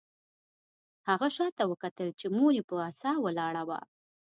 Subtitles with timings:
[1.07, 3.79] هغه شاته وکتل چې مور یې په عصا ولاړه وه